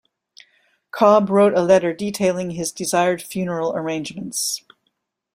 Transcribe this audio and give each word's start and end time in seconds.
Cobb 0.89 1.29
wrote 1.29 1.53
a 1.53 1.61
letter 1.61 1.93
detailing 1.93 2.49
his 2.49 2.71
desired 2.71 3.21
funeral 3.21 3.75
arrangements. 3.75 4.63